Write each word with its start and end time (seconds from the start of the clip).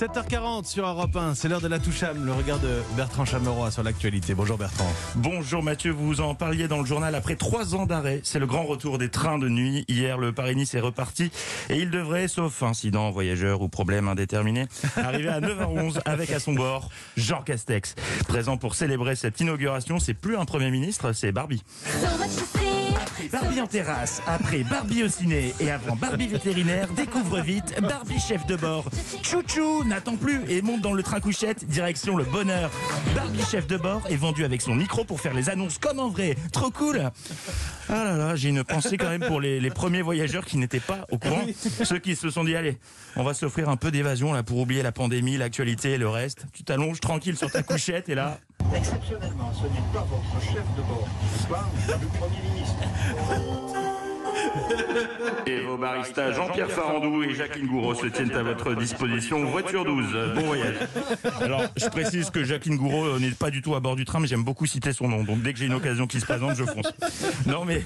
7h40 0.00 0.64
sur 0.64 0.86
Europe 0.86 1.14
1, 1.14 1.34
c'est 1.34 1.46
l'heure 1.46 1.60
de 1.60 1.68
la 1.68 1.78
toucham, 1.78 2.24
le 2.24 2.32
regard 2.32 2.58
de 2.58 2.80
Bertrand 2.96 3.26
Chameroy 3.26 3.70
sur 3.70 3.82
l'actualité. 3.82 4.34
Bonjour 4.34 4.56
Bertrand. 4.56 4.90
Bonjour 5.16 5.62
Mathieu, 5.62 5.90
vous 5.90 6.22
en 6.22 6.34
parliez 6.34 6.68
dans 6.68 6.78
le 6.78 6.86
journal. 6.86 7.14
Après 7.14 7.36
trois 7.36 7.74
ans 7.74 7.84
d'arrêt, 7.84 8.22
c'est 8.24 8.38
le 8.38 8.46
grand 8.46 8.62
retour 8.64 8.96
des 8.96 9.10
trains 9.10 9.38
de 9.38 9.50
nuit. 9.50 9.84
Hier, 9.88 10.16
le 10.16 10.32
Paris-Nice 10.32 10.74
est 10.74 10.80
reparti 10.80 11.30
et 11.68 11.76
il 11.76 11.90
devrait, 11.90 12.28
sauf 12.28 12.62
incident, 12.62 13.10
voyageur 13.10 13.60
ou 13.60 13.68
problème 13.68 14.08
indéterminé, 14.08 14.68
arriver 14.96 15.28
à 15.28 15.42
9h11 15.42 16.00
avec 16.06 16.30
à 16.30 16.40
son 16.40 16.54
bord 16.54 16.88
Jean 17.18 17.42
Castex. 17.42 17.94
Présent 18.26 18.56
pour 18.56 18.76
célébrer 18.76 19.16
cette 19.16 19.38
inauguration, 19.38 19.98
c'est 19.98 20.14
plus 20.14 20.38
un 20.38 20.46
Premier 20.46 20.70
ministre, 20.70 21.12
c'est 21.12 21.30
Barbie. 21.30 21.62
Barbie 23.28 23.60
en 23.60 23.66
terrasse, 23.66 24.22
après 24.26 24.64
Barbie 24.64 25.02
au 25.02 25.08
ciné 25.08 25.54
et 25.60 25.70
avant 25.70 25.96
Barbie 25.96 26.26
vétérinaire, 26.28 26.88
découvre 26.92 27.40
vite 27.40 27.74
Barbie 27.80 28.18
chef 28.18 28.46
de 28.46 28.56
bord. 28.56 28.84
Chouchou 29.22 29.84
n'attend 29.84 30.16
plus 30.16 30.40
et 30.48 30.62
monte 30.62 30.80
dans 30.80 30.92
le 30.92 31.02
train 31.02 31.20
couchette, 31.20 31.64
direction 31.66 32.16
le 32.16 32.24
bonheur. 32.24 32.70
Barbie 33.14 33.42
chef 33.50 33.66
de 33.66 33.76
bord 33.76 34.02
est 34.08 34.16
vendu 34.16 34.44
avec 34.44 34.62
son 34.62 34.74
micro 34.74 35.04
pour 35.04 35.20
faire 35.20 35.34
les 35.34 35.50
annonces 35.50 35.78
comme 35.78 35.98
en 35.98 36.08
vrai. 36.08 36.36
Trop 36.52 36.70
cool 36.70 37.10
Ah 37.88 38.04
là 38.04 38.16
là, 38.16 38.36
j'ai 38.36 38.48
une 38.48 38.64
pensée 38.64 38.96
quand 38.96 39.08
même 39.10 39.24
pour 39.24 39.40
les, 39.40 39.60
les 39.60 39.70
premiers 39.70 40.02
voyageurs 40.02 40.44
qui 40.44 40.56
n'étaient 40.56 40.80
pas 40.80 41.06
au 41.10 41.18
courant. 41.18 41.44
Ceux 41.84 41.98
qui 41.98 42.16
se 42.16 42.30
sont 42.30 42.44
dit, 42.44 42.56
allez, 42.56 42.78
on 43.16 43.22
va 43.24 43.34
s'offrir 43.34 43.68
un 43.68 43.76
peu 43.76 43.90
d'évasion 43.90 44.32
là 44.32 44.42
pour 44.42 44.58
oublier 44.58 44.82
la 44.82 44.92
pandémie, 44.92 45.36
l'actualité 45.36 45.92
et 45.92 45.98
le 45.98 46.08
reste. 46.08 46.46
Tu 46.52 46.64
t'allonges 46.64 47.00
tranquille 47.00 47.36
sur 47.36 47.50
ta 47.50 47.62
couchette 47.62 48.08
et 48.08 48.14
là, 48.14 48.38
Exceptionnellement, 48.74 49.50
ce 49.52 49.64
n'est 49.64 49.92
pas 49.92 50.06
votre 50.08 50.44
chef 50.44 50.64
de 50.76 50.82
bord 50.82 51.08
ce 51.32 51.46
soir, 51.46 51.68
mais 51.74 51.92
le 51.92 52.06
Premier 52.18 52.40
ministre. 52.52 53.69
Et 55.46 55.60
vos 55.60 55.76
baristas 55.76 56.32
Jean-Pierre 56.32 56.70
Farandou 56.70 57.22
et 57.22 57.34
Jacqueline 57.34 57.66
Gouraud 57.66 57.94
se 57.94 58.06
tiennent 58.06 58.34
à 58.36 58.42
votre 58.42 58.74
disposition. 58.74 59.44
Voiture 59.44 59.84
12, 59.84 60.06
bon 60.34 60.42
voyage. 60.42 60.76
Alors, 61.40 61.62
je 61.76 61.86
précise 61.86 62.30
que 62.30 62.44
Jacqueline 62.44 62.76
Gouraud 62.76 63.04
euh, 63.04 63.18
n'est 63.18 63.30
pas 63.30 63.50
du 63.50 63.62
tout 63.62 63.74
à 63.74 63.80
bord 63.80 63.96
du 63.96 64.04
train, 64.04 64.20
mais 64.20 64.26
j'aime 64.26 64.44
beaucoup 64.44 64.66
citer 64.66 64.92
son 64.92 65.08
nom. 65.08 65.24
Donc, 65.24 65.42
dès 65.42 65.52
que 65.52 65.58
j'ai 65.58 65.66
une 65.66 65.74
occasion 65.74 66.06
qui 66.06 66.20
se 66.20 66.26
présente, 66.26 66.56
je 66.56 66.64
fonce. 66.64 66.92
Non, 67.46 67.64
mais 67.64 67.84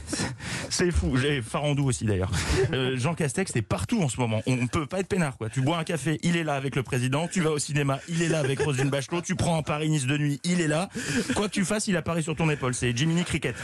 c'est 0.71 0.91
fou. 0.91 1.17
J'ai 1.17 1.43
Farandou 1.43 1.87
aussi, 1.87 2.05
d'ailleurs. 2.05 2.31
Euh, 2.73 2.97
Jean 2.97 3.15
Castex, 3.15 3.55
est 3.57 3.63
partout 3.63 4.03
en 4.03 4.09
ce 4.09 4.21
moment. 4.21 4.43
On 4.47 4.57
ne 4.57 4.67
peut 4.67 4.87
pas 4.87 5.01
être 5.01 5.09
peinard, 5.09 5.37
quoi. 5.37 5.49
Tu 5.49 5.61
bois 5.61 5.79
un 5.79 5.85
café, 5.85 6.19
il 6.23 6.37
est 6.37 6.45
là 6.45 6.55
avec 6.55 6.77
le 6.77 6.83
président. 6.83 7.29
Tu 7.29 7.41
vas 7.41 7.51
au 7.51 7.59
cinéma, 7.59 8.01
il 8.09 8.23
est 8.23 8.29
là 8.29 8.41
avec 8.41 8.61
Roselyne 8.61 8.91
Bachelot. 8.91 9.23
Tu 9.23 9.35
prends 9.35 9.59
un 9.59 9.63
Paris-Nice 9.63 10.07
de 10.07 10.17
nuit, 10.17 10.41
il 10.45 10.61
est 10.61 10.69
là. 10.69 10.89
Quoi 11.35 11.49
que 11.49 11.53
tu 11.55 11.65
fasses, 11.65 11.87
il 11.89 11.97
apparaît 11.97 12.23
sur 12.23 12.35
ton 12.35 12.49
épaule. 12.51 12.75
C'est 12.75 12.97
Jiminy 12.97 13.25
Cricket. 13.25 13.55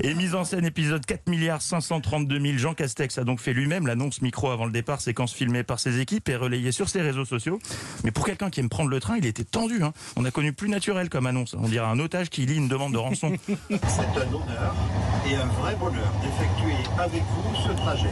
Et 0.00 0.14
mise 0.14 0.34
en 0.34 0.44
scène, 0.44 0.64
épisode 0.64 1.04
4 1.06 1.28
milliards 1.28 1.62
532 2.00 2.40
000. 2.40 2.58
Jean 2.58 2.74
Castex 2.74 3.18
a 3.18 3.24
donc 3.24 3.40
fait 3.40 3.52
lui-même 3.52 3.86
l'annonce 3.86 4.22
micro 4.22 4.50
avant 4.50 4.64
le 4.64 4.72
départ, 4.72 5.00
séquence 5.00 5.32
filmée 5.32 5.62
par 5.62 5.78
ses 5.80 6.00
équipes 6.00 6.28
et 6.28 6.36
relayée 6.36 6.72
sur 6.72 6.88
ses 6.88 7.00
réseaux 7.02 7.24
sociaux. 7.24 7.58
Mais 8.04 8.10
pour 8.10 8.24
quelqu'un 8.24 8.50
qui 8.50 8.60
aime 8.60 8.68
prendre 8.68 8.90
le 8.90 9.00
train, 9.00 9.16
il 9.16 9.26
était 9.26 9.44
tendu. 9.44 9.82
Hein. 9.82 9.92
On 10.16 10.24
a 10.24 10.30
connu 10.30 10.52
plus 10.52 10.68
naturel 10.68 11.08
comme 11.08 11.26
annonce. 11.26 11.54
On 11.58 11.68
dirait 11.68 11.86
un 11.86 11.98
otage 11.98 12.30
qui 12.30 12.46
lit 12.46 12.56
une 12.56 12.68
demande 12.68 12.92
de 12.92 12.98
rançon. 12.98 13.32
C'est 13.48 14.20
un 14.20 14.28
honneur 14.28 14.74
et 15.28 15.34
un 15.34 15.46
vrai 15.46 15.76
bonheur 15.76 16.12
d'effectuer 16.22 16.76
avec 16.98 17.22
vous 17.22 17.56
ce 17.66 17.72
trajet. 17.72 18.10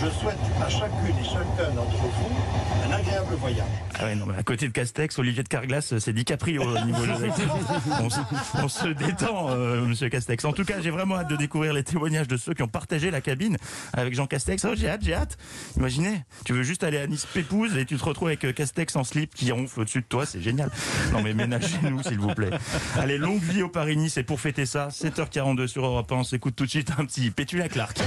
Je 0.00 0.08
souhaite 0.10 0.38
à 0.64 0.68
chacune 0.68 1.16
et 1.20 1.24
chacun 1.24 1.74
d'entre 1.74 1.90
vous 1.90 2.88
un 2.88 2.92
agréable 2.92 3.34
voyage. 3.34 3.66
Ah 3.98 4.04
ouais, 4.04 4.14
non, 4.14 4.26
mais 4.26 4.36
à 4.38 4.44
côté 4.44 4.68
de 4.68 4.72
Castex, 4.72 5.18
Olivier 5.18 5.42
de 5.42 5.48
Carglass, 5.48 5.98
c'est 5.98 6.12
DiCaprio 6.12 6.62
au 6.62 6.84
niveau 6.84 7.04
jeu. 7.04 7.14
on, 8.00 8.08
se, 8.08 8.20
on 8.62 8.68
se 8.68 8.88
détend, 8.88 9.50
euh, 9.50 9.84
monsieur 9.84 10.08
Castex. 10.08 10.44
En 10.44 10.52
tout 10.52 10.64
cas, 10.64 10.80
j'ai 10.80 10.90
vraiment 10.90 11.16
hâte 11.16 11.28
de 11.28 11.36
découvrir 11.36 11.72
les 11.72 11.82
témoignages 11.82 12.28
de 12.28 12.36
ceux 12.36 12.54
qui 12.54 12.62
ont 12.62 12.68
partagé 12.68 13.10
la 13.10 13.20
cabine 13.20 13.56
avec 13.92 14.14
Jean 14.14 14.26
Castex. 14.28 14.64
Oh, 14.66 14.74
j'ai 14.76 14.88
hâte, 14.88 15.00
j'ai 15.02 15.14
hâte. 15.14 15.36
Imaginez, 15.76 16.22
tu 16.44 16.52
veux 16.52 16.62
juste 16.62 16.84
aller 16.84 16.98
à 16.98 17.06
Nice 17.08 17.26
Pépouze 17.26 17.76
et 17.76 17.84
tu 17.84 17.96
te 17.96 18.04
retrouves 18.04 18.28
avec 18.28 18.44
euh, 18.44 18.52
Castex 18.52 18.94
en 18.94 19.02
slip 19.02 19.34
qui 19.34 19.50
ronfle 19.50 19.80
au-dessus 19.80 20.02
de 20.02 20.06
toi, 20.06 20.26
c'est 20.26 20.40
génial. 20.40 20.70
Non 21.12 21.22
mais 21.22 21.34
ménagez-nous, 21.34 22.04
s'il 22.04 22.20
vous 22.20 22.34
plaît. 22.34 22.50
Allez, 22.96 23.18
longue 23.18 23.42
vie 23.42 23.62
au 23.62 23.68
Paris-Nice 23.68 24.16
et 24.16 24.22
pour 24.22 24.40
fêter 24.40 24.64
ça, 24.64 24.88
7h42 24.88 25.66
sur 25.66 25.84
Europe 25.84 26.12
1, 26.12 26.14
on 26.14 26.24
s'écoute 26.24 26.54
tout 26.54 26.66
de 26.66 26.70
suite 26.70 26.92
un 26.98 27.04
petit 27.04 27.30
Pétula 27.30 27.68
Clark. 27.68 27.98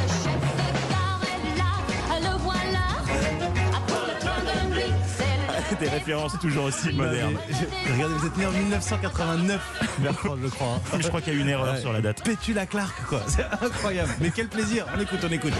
Des 5.79 5.87
références 5.89 6.37
toujours 6.39 6.65
aussi 6.65 6.91
modernes. 6.93 7.37
Je- 7.49 7.93
Regardez, 7.93 8.13
vous 8.15 8.27
êtes 8.27 8.37
né 8.37 8.45
en 8.45 8.51
1989, 8.51 9.61
Bertrand, 9.99 10.35
je 10.41 10.47
crois. 10.49 10.67
hein. 10.93 10.97
Je 11.01 11.07
crois 11.07 11.21
qu'il 11.21 11.33
y 11.33 11.35
a 11.35 11.39
eu 11.39 11.41
une 11.41 11.49
erreur 11.49 11.73
Ouais. 11.75 11.79
sur 11.81 11.93
la 11.93 12.01
date. 12.01 12.23
Pétula 12.23 12.65
Clark, 12.65 12.93
quoi. 13.07 13.21
C'est 13.27 13.45
incroyable. 13.63 14.11
Mais 14.19 14.31
quel 14.35 14.47
plaisir. 14.47 14.85
On 14.95 14.99
écoute, 14.99 15.19
on 15.27 15.31
écoute. 15.31 15.53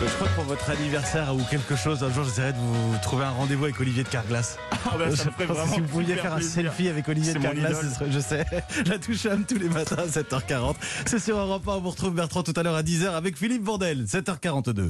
Je 0.00 0.14
crois 0.14 0.28
que 0.28 0.34
pour 0.34 0.44
votre 0.44 0.70
anniversaire 0.70 1.34
ou 1.34 1.40
quelque 1.50 1.74
chose, 1.76 2.02
un 2.04 2.12
jour 2.12 2.24
j'essaierai 2.24 2.52
de 2.52 2.58
vous 2.58 2.96
trouver 3.02 3.24
un 3.24 3.30
rendez-vous 3.30 3.64
avec 3.64 3.80
Olivier 3.80 4.04
de 4.04 4.08
Carglass. 4.08 4.56
Ah 4.70 4.96
bah, 4.96 5.14
ça 5.14 5.24
me 5.26 5.30
ferait 5.46 5.66
si 5.74 5.80
vous 5.80 5.86
pouviez 5.88 6.14
faire 6.14 6.32
un 6.32 6.36
plaisir. 6.36 6.62
selfie 6.72 6.88
avec 6.88 7.08
Olivier 7.08 7.34
de 7.34 7.38
Carglass, 7.40 7.80
ce 7.80 7.94
serait- 7.94 8.10
je 8.12 8.18
sais. 8.20 8.46
La 8.86 8.98
touche 8.98 9.26
âme 9.26 9.44
tous 9.46 9.58
les 9.58 9.68
matins 9.68 9.96
à 9.98 10.06
7h40. 10.06 10.76
C'est 11.04 11.18
sur 11.18 11.36
Europe 11.36 11.66
1. 11.66 11.72
On 11.72 11.80
vous 11.80 11.90
retrouve 11.90 12.14
Bertrand 12.14 12.42
tout 12.42 12.52
à 12.56 12.62
l'heure 12.62 12.76
à 12.76 12.82
10h 12.82 13.10
avec 13.14 13.36
Philippe 13.36 13.64
Bordel, 13.64 14.04
7h42. 14.06 14.86